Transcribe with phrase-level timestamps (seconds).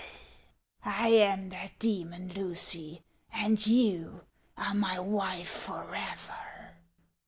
[0.83, 4.25] I am that demon, Lucy, and you
[4.57, 6.73] are my wife forever!